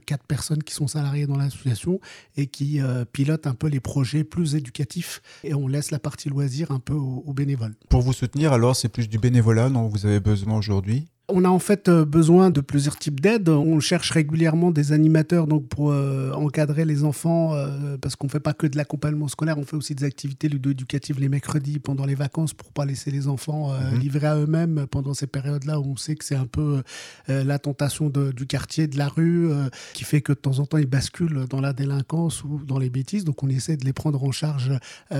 quatre 0.00 0.26
personnes 0.26 0.62
qui 0.62 0.74
sont 0.74 0.86
salariées 0.88 1.26
dans 1.26 1.36
l'association 1.36 2.00
et 2.36 2.46
qui 2.46 2.80
pilotent 3.12 3.46
un 3.46 3.54
peu 3.54 3.68
les 3.68 3.80
projets 3.80 4.24
plus 4.24 4.54
éducatifs 4.54 5.22
et 5.44 5.54
on 5.54 5.68
laisse 5.68 5.90
la 5.90 5.98
partie 5.98 6.28
loisir 6.28 6.70
un 6.70 6.80
peu 6.80 6.94
aux 6.94 7.32
bénévoles. 7.32 7.74
Pour 7.88 8.02
vous 8.02 8.12
soutenir, 8.12 8.52
alors, 8.52 8.74
c'est 8.76 8.88
plus 8.88 9.08
du 9.08 9.18
bénévolat 9.18 9.68
dont 9.68 9.86
vous 9.88 10.06
avez 10.06 10.20
besoin 10.20 10.56
aujourd'hui? 10.56 11.06
On 11.32 11.44
a 11.44 11.48
en 11.48 11.58
fait 11.58 11.88
euh, 11.88 12.04
besoin 12.04 12.50
de 12.50 12.60
plusieurs 12.60 12.96
types 12.96 13.20
d'aides. 13.20 13.48
On 13.48 13.80
cherche 13.80 14.10
régulièrement 14.10 14.70
des 14.70 14.92
animateurs 14.92 15.46
donc 15.46 15.68
pour 15.68 15.90
euh, 15.90 16.32
encadrer 16.32 16.84
les 16.84 17.04
enfants 17.04 17.54
euh, 17.54 17.96
parce 17.98 18.16
qu'on 18.16 18.26
ne 18.26 18.30
fait 18.30 18.40
pas 18.40 18.52
que 18.52 18.66
de 18.66 18.76
l'accompagnement 18.76 19.28
scolaire, 19.28 19.58
on 19.58 19.64
fait 19.64 19.76
aussi 19.76 19.94
des 19.94 20.04
activités 20.04 20.48
ludo-éducatives 20.48 21.20
les 21.20 21.28
mercredis 21.28 21.78
pendant 21.78 22.06
les 22.06 22.14
vacances 22.14 22.54
pour 22.54 22.72
pas 22.72 22.84
laisser 22.84 23.10
les 23.10 23.28
enfants 23.28 23.72
mhm. 23.72 23.98
livrés 23.98 24.26
à 24.26 24.36
eux-mêmes 24.36 24.86
pendant 24.90 25.14
ces 25.14 25.26
périodes-là 25.26 25.80
où 25.80 25.92
on 25.92 25.96
sait 25.96 26.16
que 26.16 26.24
c'est 26.24 26.36
un 26.36 26.46
peu 26.46 26.82
la 27.28 27.58
tentation 27.58 28.10
du 28.10 28.46
quartier, 28.46 28.86
de 28.86 28.98
la 28.98 29.08
rue 29.08 29.50
qui 29.92 30.04
fait 30.04 30.20
que 30.20 30.32
de 30.32 30.38
temps 30.38 30.58
en 30.58 30.66
temps 30.66 30.78
ils 30.78 30.86
basculent 30.86 31.46
dans 31.48 31.60
la 31.60 31.72
délinquance 31.72 32.44
ou 32.44 32.60
dans 32.66 32.78
les 32.78 32.90
bêtises. 32.90 33.24
Donc 33.24 33.42
on 33.42 33.48
essaie 33.48 33.76
de 33.76 33.84
les 33.84 33.92
prendre 33.92 34.22
en 34.22 34.32
charge 34.32 34.72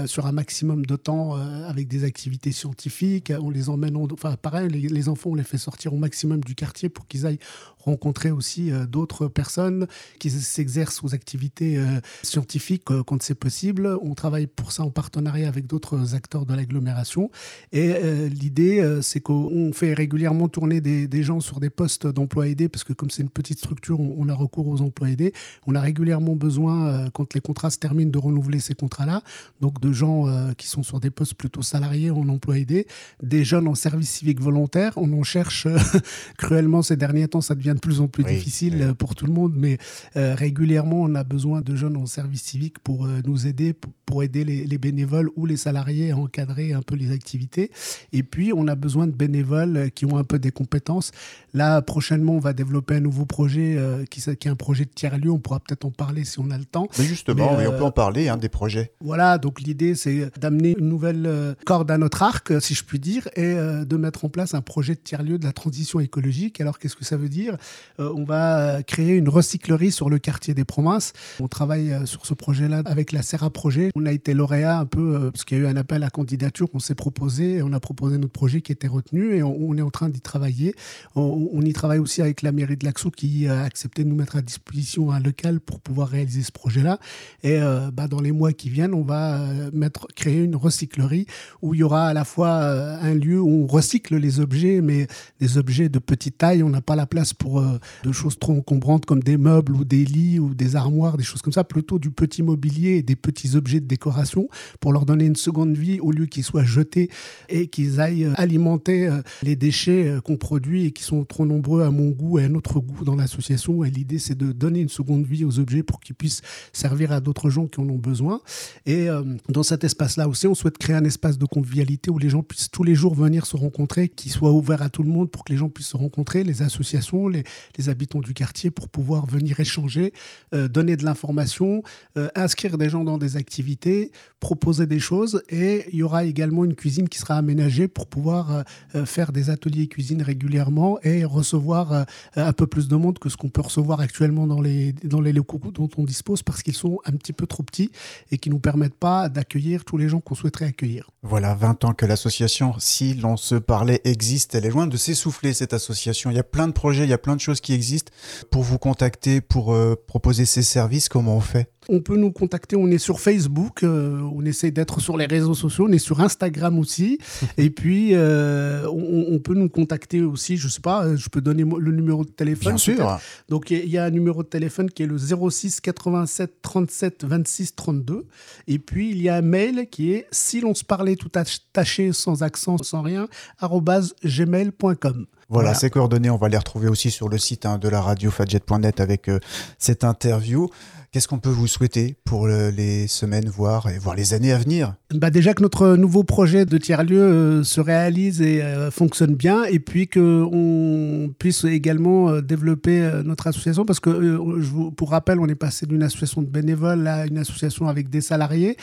sur 0.06 0.26
un 0.26 0.32
maximum 0.32 0.86
de 0.86 0.96
temps 0.96 1.36
avec 1.68 1.88
des 1.88 2.04
activités 2.04 2.52
scientifiques. 2.52 3.32
On 3.40 3.50
les 3.50 3.68
emmène, 3.68 3.96
enfin 4.12 4.36
pareil, 4.40 4.68
les, 4.68 4.88
les 4.88 5.08
enfants 5.08 5.30
on 5.30 5.34
les 5.34 5.44
fait 5.44 5.58
sortir 5.58 5.92
au 5.92 5.96
maximum 6.00 6.40
du 6.40 6.54
quartier 6.54 6.88
pour 6.88 7.06
qu'ils 7.06 7.26
aillent 7.26 7.38
rencontrer 7.84 8.30
aussi 8.30 8.70
euh, 8.70 8.86
d'autres 8.86 9.26
personnes 9.26 9.86
qui 10.18 10.30
s'exercent 10.30 11.02
aux 11.02 11.14
activités 11.14 11.78
euh, 11.78 12.00
scientifiques 12.22 12.90
euh, 12.90 13.02
quand 13.02 13.22
c'est 13.22 13.34
possible. 13.34 13.98
On 14.02 14.14
travaille 14.14 14.46
pour 14.46 14.72
ça 14.72 14.82
en 14.82 14.90
partenariat 14.90 15.48
avec 15.48 15.66
d'autres 15.66 16.14
acteurs 16.14 16.46
de 16.46 16.54
l'agglomération. 16.54 17.30
Et 17.72 17.94
l'idée, 18.28 18.98
c'est 19.02 19.20
qu'on 19.20 19.72
fait 19.72 19.94
régulièrement 19.94 20.48
tourner 20.48 20.80
des, 20.80 21.22
gens 21.22 21.40
sur 21.40 21.60
des 21.60 21.70
postes 21.70 22.06
d'emploi 22.06 22.48
aidé, 22.48 22.68
parce 22.68 22.84
que 22.84 22.92
comme 22.92 23.10
c'est 23.10 23.22
une 23.22 23.30
petite 23.30 23.58
structure, 23.58 24.00
on, 24.00 24.28
a 24.28 24.34
recours 24.34 24.68
aux 24.68 24.80
emplois 24.80 25.10
aidés. 25.10 25.32
On 25.66 25.74
a 25.74 25.80
régulièrement 25.80 26.36
besoin, 26.36 27.08
quand 27.10 27.34
les 27.34 27.40
contrats 27.40 27.70
se 27.70 27.78
terminent, 27.78 28.10
de 28.10 28.18
renouveler 28.18 28.60
ces 28.60 28.74
contrats-là. 28.74 29.22
Donc 29.60 29.80
de 29.80 29.92
gens 29.92 30.26
qui 30.54 30.66
sont 30.66 30.82
sur 30.82 31.00
des 31.00 31.10
postes 31.10 31.34
plutôt 31.34 31.62
salariés 31.62 32.10
en 32.10 32.28
emploi 32.28 32.58
aidé, 32.58 32.86
des 33.22 33.44
jeunes 33.44 33.68
en 33.68 33.74
service 33.74 34.10
civique 34.10 34.40
volontaire. 34.40 34.92
On 34.96 35.12
en 35.12 35.22
cherche 35.22 35.66
cruellement 36.38 36.82
ces 36.82 36.96
derniers 36.96 37.28
temps, 37.28 37.40
ça 37.40 37.54
devient 37.54 37.74
de 37.74 37.80
plus 37.80 38.00
en 38.00 38.08
plus 38.08 38.24
difficile 38.24 38.82
euh, 38.82 38.94
pour 38.94 39.14
tout 39.14 39.26
le 39.26 39.32
monde, 39.32 39.52
mais 39.56 39.78
euh, 40.16 40.34
régulièrement, 40.34 41.02
on 41.02 41.14
a 41.14 41.24
besoin 41.24 41.60
de 41.60 41.74
jeunes 41.76 41.96
en 41.96 42.06
service 42.06 42.42
civique 42.42 42.78
pour 42.78 43.06
euh, 43.06 43.20
nous 43.26 43.46
aider, 43.46 43.74
pour, 44.06 44.22
aider 44.22 44.44
les, 44.44 44.78
bénévoles 44.78 45.30
ou 45.36 45.46
les 45.46 45.56
salariés 45.56 46.10
à 46.10 46.16
encadrer 46.16 46.72
un 46.72 46.82
peu 46.82 46.96
les 46.96 47.12
activités. 47.12 47.70
Et 48.12 48.22
puis, 48.22 48.52
on 48.54 48.66
a 48.66 48.74
besoin 48.74 49.06
de 49.06 49.12
bénévoles 49.12 49.90
qui 49.94 50.04
ont 50.04 50.16
un 50.16 50.24
peu 50.24 50.38
des 50.38 50.50
compétences. 50.50 51.12
Là, 51.54 51.80
prochainement, 51.82 52.32
on 52.32 52.38
va 52.38 52.52
développer 52.52 52.96
un 52.96 53.00
nouveau 53.00 53.24
projet 53.24 53.78
qui, 54.10 54.20
qui, 54.20 54.48
est 54.48 54.50
un 54.50 54.56
projet 54.56 54.84
de 54.84 54.90
tiers-lieu. 54.90 55.30
On 55.30 55.38
pourra 55.38 55.60
peut-être 55.60 55.84
en 55.84 55.90
parler 55.90 56.24
si 56.24 56.40
on 56.40 56.50
a 56.50 56.58
le 56.58 56.64
temps. 56.64 56.88
Mais 56.98 57.04
justement, 57.04 57.52
on 57.52 57.56
peut 57.56 57.84
en 57.84 57.90
parler, 57.92 58.28
hein, 58.28 58.36
des 58.36 58.48
projets. 58.48 58.92
Voilà, 59.00 59.38
donc 59.38 59.60
l'idée, 59.60 59.94
c'est 59.94 60.30
d'amener 60.38 60.74
une 60.78 60.88
nouvelle 60.88 61.54
corde 61.64 61.90
à 61.90 61.98
notre 61.98 62.22
arc, 62.22 62.52
si 62.60 62.74
je 62.74 62.84
puis 62.84 62.98
dire, 62.98 63.28
et 63.36 63.54
de 63.54 63.96
mettre 63.96 64.24
en 64.24 64.28
place 64.28 64.54
un 64.54 64.62
projet 64.62 64.94
de 64.94 65.00
tiers-lieu 65.00 65.38
de 65.38 65.44
la 65.44 65.52
transition 65.52 65.79
écologique. 66.00 66.60
Alors, 66.60 66.78
qu'est-ce 66.78 66.96
que 66.96 67.04
ça 67.04 67.16
veut 67.16 67.28
dire? 67.28 67.56
Euh, 67.98 68.12
on 68.14 68.24
va 68.24 68.82
créer 68.82 69.16
une 69.16 69.28
recyclerie 69.28 69.90
sur 69.90 70.10
le 70.10 70.18
quartier 70.18 70.54
des 70.54 70.64
provinces. 70.64 71.12
On 71.40 71.48
travaille 71.48 71.92
euh, 71.92 72.06
sur 72.06 72.26
ce 72.26 72.34
projet-là 72.34 72.82
avec 72.84 73.12
la 73.12 73.22
Serra 73.22 73.50
Projet. 73.50 73.90
On 73.96 74.06
a 74.06 74.12
été 74.12 74.34
lauréat 74.34 74.78
un 74.78 74.86
peu 74.86 75.16
euh, 75.16 75.30
parce 75.30 75.44
qu'il 75.44 75.58
y 75.58 75.60
a 75.60 75.64
eu 75.64 75.66
un 75.66 75.76
appel 75.76 76.02
à 76.02 76.10
candidature 76.10 76.70
qu'on 76.70 76.78
s'est 76.78 76.94
proposé 76.94 77.56
et 77.56 77.62
on 77.62 77.72
a 77.72 77.80
proposé 77.80 78.18
notre 78.18 78.32
projet 78.32 78.60
qui 78.60 78.72
était 78.72 78.88
retenu 78.88 79.34
et 79.34 79.42
on, 79.42 79.76
est 79.76 79.82
en 79.82 79.90
train 79.90 80.08
d'y 80.08 80.20
travailler. 80.20 80.74
On, 81.14 81.60
y 81.62 81.72
travaille 81.72 81.98
aussi 81.98 82.20
avec 82.20 82.42
la 82.42 82.52
mairie 82.52 82.76
de 82.76 82.84
Laxou 82.84 83.10
qui 83.10 83.46
a 83.46 83.62
accepté 83.62 84.04
de 84.04 84.08
nous 84.08 84.16
mettre 84.16 84.36
à 84.36 84.42
disposition 84.42 85.10
un 85.10 85.20
local 85.20 85.60
pour 85.60 85.80
pouvoir 85.80 86.08
réaliser 86.08 86.42
ce 86.42 86.52
projet-là. 86.52 86.98
Et 87.42 87.58
bah, 87.92 88.08
dans 88.08 88.20
les 88.20 88.32
mois 88.32 88.52
qui 88.52 88.68
viennent, 88.68 88.94
on 88.94 89.02
va 89.02 89.40
mettre, 89.72 90.06
créer 90.14 90.42
une 90.42 90.56
recyclerie 90.56 91.26
où 91.62 91.74
il 91.74 91.80
y 91.80 91.82
aura 91.82 92.08
à 92.08 92.12
la 92.12 92.24
fois 92.24 92.50
un 92.50 93.14
lieu 93.14 93.40
où 93.40 93.64
on 93.64 93.66
recycle 93.66 94.16
les 94.16 94.40
objets, 94.40 94.80
mais 94.80 95.06
des 95.40 95.58
objets 95.58 95.59
de 95.62 95.98
petite 95.98 96.38
taille. 96.38 96.62
On 96.62 96.68
n'a 96.68 96.80
pas 96.80 96.96
la 96.96 97.06
place 97.06 97.34
pour 97.34 97.60
euh, 97.60 97.78
de 98.04 98.12
choses 98.12 98.38
trop 98.38 98.52
encombrantes 98.52 99.06
comme 99.06 99.22
des 99.22 99.36
meubles 99.36 99.72
ou 99.72 99.84
des 99.84 100.04
lits 100.04 100.38
ou 100.38 100.54
des 100.54 100.76
armoires, 100.76 101.16
des 101.16 101.24
choses 101.24 101.42
comme 101.42 101.52
ça, 101.52 101.64
plutôt 101.64 101.98
du 101.98 102.10
petit 102.10 102.42
mobilier 102.42 102.96
et 102.96 103.02
des 103.02 103.16
petits 103.16 103.56
objets 103.56 103.80
de 103.80 103.86
décoration 103.86 104.48
pour 104.80 104.92
leur 104.92 105.06
donner 105.06 105.26
une 105.26 105.36
seconde 105.36 105.76
vie 105.76 106.00
au 106.00 106.10
lieu 106.10 106.26
qu'ils 106.26 106.44
soient 106.44 106.64
jetés 106.64 107.10
et 107.48 107.68
qu'ils 107.68 108.00
aillent 108.00 108.24
euh, 108.24 108.32
alimenter 108.36 109.08
euh, 109.08 109.22
les 109.42 109.56
déchets 109.56 110.16
qu'on 110.24 110.36
produit 110.36 110.86
et 110.86 110.92
qui 110.92 111.02
sont 111.02 111.24
trop 111.24 111.46
nombreux 111.46 111.82
à 111.82 111.90
mon 111.90 112.10
goût 112.10 112.38
et 112.38 112.44
à 112.44 112.48
notre 112.48 112.80
goût 112.80 113.04
dans 113.04 113.16
l'association. 113.16 113.84
Et 113.84 113.90
l'idée, 113.90 114.18
c'est 114.18 114.36
de 114.36 114.52
donner 114.52 114.80
une 114.80 114.88
seconde 114.88 115.26
vie 115.26 115.44
aux 115.44 115.58
objets 115.58 115.82
pour 115.82 116.00
qu'ils 116.00 116.16
puissent 116.16 116.42
servir 116.72 117.12
à 117.12 117.20
d'autres 117.20 117.50
gens 117.50 117.66
qui 117.66 117.80
en 117.80 117.88
ont 117.88 117.98
besoin. 117.98 118.40
Et 118.86 119.08
dans 119.48 119.62
cet 119.62 119.84
espace-là 119.84 120.28
aussi, 120.28 120.46
on 120.46 120.54
souhaite 120.54 120.78
créer 120.78 120.96
un 120.96 121.04
espace 121.04 121.38
de 121.38 121.44
convivialité 121.44 122.10
où 122.10 122.18
les 122.18 122.28
gens 122.28 122.42
puissent 122.42 122.70
tous 122.70 122.82
les 122.82 122.94
jours 122.94 123.14
venir 123.14 123.46
se 123.46 123.56
rencontrer, 123.56 124.08
qui 124.08 124.28
soit 124.28 124.52
ouvert 124.52 124.82
à 124.82 124.88
tout 124.88 125.02
le 125.02 125.10
monde 125.10 125.30
pour 125.30 125.44
que 125.44 125.49
les 125.50 125.56
gens 125.56 125.68
puissent 125.68 125.88
se 125.88 125.96
rencontrer, 125.96 126.44
les 126.44 126.62
associations, 126.62 127.28
les, 127.28 127.44
habitants 127.88 128.20
du 128.20 128.34
quartier 128.34 128.70
pour 128.70 128.90
pouvoir 128.90 129.24
venir 129.24 129.58
échanger, 129.58 130.12
euh, 130.54 130.68
donner 130.68 130.96
de 130.96 131.04
l'information, 131.04 131.82
euh, 132.18 132.28
inscrire 132.34 132.76
des 132.76 132.90
gens 132.90 133.04
dans 133.04 133.16
des 133.16 133.38
activités, 133.38 134.12
proposer 134.38 134.86
des 134.86 135.00
choses. 135.00 135.42
Et 135.48 135.86
il 135.92 135.96
y 135.96 136.02
aura 136.02 136.24
également 136.24 136.64
une 136.64 136.74
cuisine 136.74 137.08
qui 137.08 137.18
sera 137.18 137.36
aménagée 137.36 137.88
pour 137.88 138.06
pouvoir 138.06 138.64
euh, 138.94 139.06
faire 139.06 139.32
des 139.32 139.48
ateliers 139.48 139.88
cuisine 139.88 140.20
régulièrement 140.20 140.98
et 141.02 141.24
recevoir 141.24 142.04
un 142.36 142.52
peu 142.52 142.66
plus 142.66 142.86
de 142.86 142.96
monde 142.96 143.18
que 143.18 143.28
ce 143.28 143.36
qu'on 143.36 143.48
peut 143.48 143.62
recevoir 143.62 144.00
actuellement 144.00 144.46
dans 144.46 144.60
les, 144.60 144.92
dans 144.92 145.20
les 145.20 145.32
locaux 145.32 145.60
dont 145.72 145.88
on 145.96 146.04
dispose 146.04 146.42
parce 146.42 146.62
qu'ils 146.62 146.74
sont 146.74 146.98
un 147.06 147.12
petit 147.12 147.32
peu 147.32 147.46
trop 147.46 147.62
petits 147.62 147.90
et 148.30 148.38
qui 148.38 148.50
ne 148.50 148.54
nous 148.54 148.60
permettent 148.60 148.94
pas 148.94 149.28
d'accueillir 149.28 149.84
tous 149.84 149.96
les 149.96 150.08
gens 150.08 150.20
qu'on 150.20 150.34
souhaiterait 150.34 150.66
accueillir. 150.66 151.10
Voilà, 151.22 151.54
20 151.54 151.84
ans 151.84 151.92
que 151.92 152.06
l'association, 152.06 152.74
si 152.78 153.14
l'on 153.14 153.36
se 153.36 153.54
parlait, 153.54 154.00
existe. 154.04 154.54
Elle 154.54 154.66
est 154.66 154.70
loin 154.70 154.86
de 154.86 154.96
s'essouffler, 154.96 155.39
cette 155.52 155.72
association. 155.72 156.30
Il 156.30 156.36
y 156.36 156.40
a 156.40 156.44
plein 156.44 156.68
de 156.68 156.72
projets, 156.72 157.04
il 157.04 157.10
y 157.10 157.14
a 157.14 157.18
plein 157.18 157.36
de 157.36 157.40
choses 157.40 157.60
qui 157.60 157.72
existent. 157.72 158.12
Pour 158.50 158.62
vous 158.62 158.78
contacter, 158.78 159.40
pour 159.40 159.72
euh, 159.72 159.96
proposer 160.06 160.44
ces 160.44 160.62
services, 160.62 161.08
comment 161.08 161.36
on 161.36 161.40
fait? 161.40 161.70
On 161.88 162.00
peut 162.00 162.16
nous 162.16 162.30
contacter, 162.30 162.76
on 162.76 162.88
est 162.88 162.98
sur 162.98 163.20
Facebook, 163.20 163.82
euh, 163.82 164.20
on 164.34 164.44
essaie 164.44 164.70
d'être 164.70 165.00
sur 165.00 165.16
les 165.16 165.26
réseaux 165.26 165.54
sociaux, 165.54 165.86
on 165.88 165.92
est 165.92 165.98
sur 165.98 166.20
Instagram 166.20 166.78
aussi. 166.78 167.18
et 167.58 167.70
puis, 167.70 168.10
euh, 168.14 168.86
on, 168.88 169.38
peut 169.38 169.54
nous 169.54 169.68
contacter 169.68 170.20
aussi, 170.20 170.56
je 170.56 170.68
sais 170.68 170.80
pas, 170.80 171.16
je 171.16 171.28
peux 171.28 171.40
donner 171.40 171.64
le 171.64 171.92
numéro 171.92 172.24
de 172.24 172.30
téléphone. 172.30 172.74
Bien 172.74 172.78
sûr. 172.78 173.18
Donc, 173.48 173.70
il 173.70 173.88
y, 173.88 173.98
a 173.98 174.04
un 174.04 174.10
numéro 174.10 174.42
de 174.42 174.48
téléphone 174.48 174.90
qui 174.90 175.02
est 175.02 175.06
le 175.06 175.16
06 175.18 175.80
87 175.80 176.62
37 176.62 177.24
26 177.24 177.74
32. 177.74 178.26
Et 178.68 178.78
puis, 178.78 179.10
il 179.10 179.22
y 179.22 179.28
a 179.28 179.36
un 179.36 179.42
mail 179.42 179.88
qui 179.90 180.12
est 180.12 180.26
si 180.30 180.60
l'on 180.60 180.74
se 180.74 180.84
parlait 180.84 181.16
tout 181.16 181.32
attaché, 181.34 182.12
sans 182.12 182.42
accent, 182.42 182.76
sans 182.78 183.02
rien, 183.02 183.28
gmail.com. 183.62 185.26
Voilà, 185.50 185.74
ces 185.74 185.90
coordonnées, 185.90 186.30
on 186.30 186.36
va 186.36 186.48
les 186.48 186.56
retrouver 186.56 186.86
aussi 186.86 187.10
sur 187.10 187.28
le 187.28 187.36
site 187.36 187.66
hein, 187.66 187.76
de 187.78 187.88
la 187.88 188.00
radio 188.00 188.30
fadjet.net 188.30 189.00
avec 189.00 189.28
euh, 189.28 189.40
cette 189.78 190.04
interview. 190.04 190.70
Qu'est-ce 191.10 191.26
qu'on 191.26 191.40
peut 191.40 191.50
vous 191.50 191.66
souhaiter 191.66 192.14
pour 192.24 192.46
les 192.46 193.08
semaines, 193.08 193.48
voire, 193.48 193.88
et 193.88 193.98
voire 193.98 194.14
les 194.14 194.32
années 194.32 194.52
à 194.52 194.58
venir? 194.58 194.94
Bah 195.12 195.30
Déjà 195.30 195.54
que 195.54 195.62
notre 195.62 195.96
nouveau 195.96 196.22
projet 196.22 196.66
de 196.66 196.78
tiers-lieu 196.78 197.20
euh, 197.20 197.64
se 197.64 197.80
réalise 197.80 198.40
et 198.40 198.62
euh, 198.62 198.92
fonctionne 198.92 199.34
bien, 199.34 199.64
et 199.64 199.80
puis 199.80 200.06
qu'on 200.06 201.32
puisse 201.36 201.64
également 201.64 202.40
développer 202.40 203.22
notre 203.24 203.48
association, 203.48 203.84
parce 203.84 203.98
que, 203.98 204.90
pour 204.90 205.10
rappel, 205.10 205.40
on 205.40 205.48
est 205.48 205.56
passé 205.56 205.84
d'une 205.84 206.04
association 206.04 206.42
de 206.42 206.46
bénévoles 206.46 207.04
à 207.08 207.26
une 207.26 207.38
association 207.38 207.88
avec 207.88 208.08
des 208.08 208.20
salariés. 208.20 208.76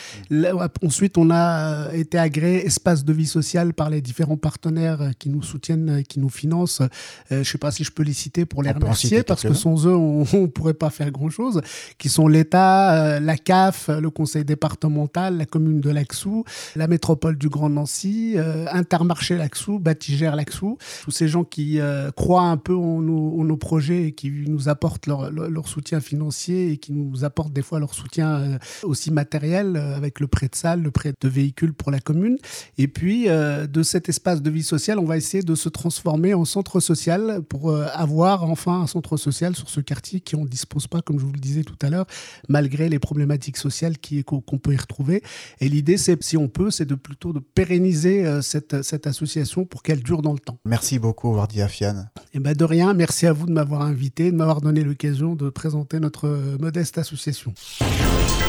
ensuite, 0.84 1.16
on 1.16 1.30
a 1.30 1.94
été 1.94 2.18
agréé 2.18 2.66
espace 2.66 3.06
de 3.06 3.12
vie 3.14 3.26
sociale 3.26 3.72
par 3.72 3.88
les 3.88 4.02
différents 4.02 4.36
partenaires 4.36 5.12
qui 5.18 5.30
nous 5.30 5.42
soutiennent, 5.42 6.02
qui 6.06 6.20
nous 6.20 6.28
financent. 6.28 6.57
Je 6.66 7.36
ne 7.36 7.44
sais 7.44 7.58
pas 7.58 7.70
si 7.70 7.84
je 7.84 7.90
peux 7.90 8.02
les 8.02 8.12
citer 8.12 8.46
pour 8.46 8.62
les 8.62 8.70
remercier, 8.70 9.22
parce 9.22 9.42
que 9.42 9.54
sans 9.54 9.86
eux, 9.86 9.94
on 9.94 10.24
ne 10.32 10.46
pourrait 10.46 10.74
pas 10.74 10.90
faire 10.90 11.10
grand-chose, 11.10 11.60
qui 11.98 12.08
sont 12.08 12.28
l'État, 12.28 13.16
euh, 13.16 13.20
la 13.20 13.36
CAF, 13.36 13.88
le 13.88 14.10
Conseil 14.10 14.44
départemental, 14.44 15.36
la 15.36 15.46
commune 15.46 15.80
de 15.80 15.90
Laxou, 15.90 16.44
la 16.76 16.86
métropole 16.86 17.36
du 17.36 17.48
Grand 17.48 17.70
Nancy, 17.70 18.34
euh, 18.36 18.66
Intermarché 18.72 19.36
Laxou, 19.36 19.78
Batigère 19.78 20.36
Laxou, 20.36 20.78
tous 21.04 21.10
ces 21.10 21.28
gens 21.28 21.44
qui 21.44 21.80
euh, 21.80 22.10
croient 22.10 22.42
un 22.42 22.56
peu 22.56 22.74
en 22.74 23.00
nos, 23.00 23.56
projets 23.58 24.04
et 24.04 24.12
qui 24.12 24.30
nous 24.46 24.68
apportent 24.68 25.06
leur, 25.08 25.68
soutien 25.68 26.00
financier 26.00 26.70
et 26.70 26.76
qui 26.76 26.92
nous 26.92 27.24
apportent 27.24 27.52
des 27.52 27.62
fois 27.62 27.80
leur 27.80 27.92
soutien 27.92 28.58
aussi 28.84 29.10
matériel 29.10 29.76
avec 29.76 30.20
le 30.20 30.28
prêt 30.28 30.46
de 30.46 30.54
salle, 30.54 30.80
le 30.80 30.92
prêt 30.92 31.12
de 31.20 31.28
véhicules 31.28 31.72
pour 31.72 31.90
la 31.90 31.98
commune. 31.98 32.38
Et 32.78 32.86
puis, 32.86 33.26
de 33.26 33.82
cet 33.82 34.08
espace 34.08 34.42
de 34.42 34.50
vie 34.50 34.62
sociale, 34.62 35.00
on 35.00 35.04
va 35.04 35.16
essayer 35.16 35.42
de 35.42 35.54
se 35.56 35.68
transformer 35.68 36.34
en 36.34 36.44
centre 36.48 36.80
social 36.80 37.42
pour 37.48 37.74
avoir 37.74 38.44
enfin 38.44 38.82
un 38.82 38.86
centre 38.86 39.16
social 39.16 39.54
sur 39.54 39.68
ce 39.68 39.80
quartier 39.80 40.20
qui 40.20 40.36
en 40.36 40.44
dispose 40.44 40.86
pas, 40.86 41.02
comme 41.02 41.18
je 41.18 41.24
vous 41.24 41.32
le 41.32 41.38
disais 41.38 41.62
tout 41.62 41.76
à 41.82 41.90
l'heure, 41.90 42.06
malgré 42.48 42.88
les 42.88 42.98
problématiques 42.98 43.56
sociales 43.56 43.96
qu'on 44.24 44.58
peut 44.58 44.74
y 44.74 44.76
retrouver. 44.76 45.22
Et 45.60 45.68
l'idée, 45.68 45.96
c'est, 45.96 46.22
si 46.22 46.36
on 46.36 46.48
peut, 46.48 46.70
c'est 46.70 46.86
de 46.86 46.94
plutôt 46.94 47.32
de 47.32 47.40
pérenniser 47.40 48.26
euh, 48.26 48.42
cette, 48.42 48.82
cette 48.82 49.06
association 49.06 49.64
pour 49.64 49.82
qu'elle 49.82 50.02
dure 50.02 50.22
dans 50.22 50.32
le 50.32 50.38
temps. 50.38 50.58
Merci 50.64 50.98
beaucoup, 50.98 51.34
Wardi 51.34 51.62
Afian. 51.62 52.06
Et 52.16 52.20
eh 52.34 52.38
ben 52.40 52.54
de 52.54 52.64
rien, 52.64 52.94
merci 52.94 53.26
à 53.26 53.32
vous 53.32 53.46
de 53.46 53.52
m'avoir 53.52 53.82
invité, 53.82 54.30
de 54.30 54.36
m'avoir 54.36 54.60
donné 54.60 54.82
l'occasion 54.82 55.34
de 55.34 55.50
présenter 55.50 56.00
notre 56.00 56.28
euh, 56.28 56.56
modeste 56.58 56.98
association. 56.98 57.52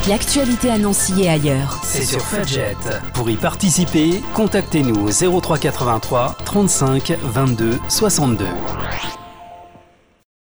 L'actualité 0.08 0.70
à 0.70 0.78
Nancy 0.78 1.22
et 1.22 1.30
ailleurs. 1.30 1.82
C'est 1.84 2.04
sur 2.04 2.22
Fadjet. 2.22 2.76
Pour 3.14 3.30
y 3.30 3.36
participer, 3.36 4.22
contactez-nous 4.34 5.08
au 5.08 5.42
0383 5.42 6.38
35 6.46 7.18
22 7.22 7.78
62. 7.90 9.19